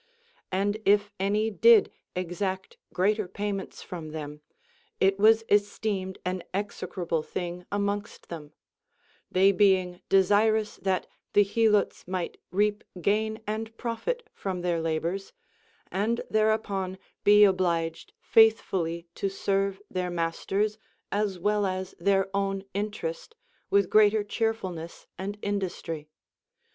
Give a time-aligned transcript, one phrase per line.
[0.51, 4.41] And if an ν did exact greater payments from them,
[4.99, 8.51] it was esteemed an exe crable thing amongst them;
[9.31, 15.33] they being desirous that the Helots might reap gain and profit from their labors,
[15.91, 20.79] and thereupon be obliged faithfully to serve their masters
[21.11, 23.35] as Λvell as their own interest
[23.69, 26.09] with greater cheerfulness and industry.